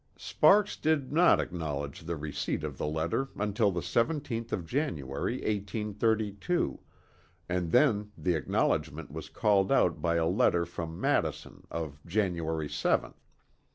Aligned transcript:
Sparks 0.17 0.77
did 0.77 1.11
not 1.13 1.39
acknowledge 1.39 1.99
the 2.05 2.15
receipt 2.15 2.63
of 2.63 2.75
the 2.79 2.87
letter 2.87 3.27
until 3.37 3.69
the 3.71 3.81
17th 3.81 4.51
of 4.51 4.65
January, 4.65 5.33
1832, 5.35 6.79
and 7.47 7.71
then 7.71 8.11
the 8.17 8.33
acknowledgment 8.33 9.11
was 9.11 9.29
called 9.29 9.71
out 9.71 10.01
by 10.01 10.15
a 10.15 10.25
letter 10.25 10.65
from 10.65 10.99
Madison 10.99 11.67
of 11.69 12.03
January 12.03 12.67
7th. 12.67 13.13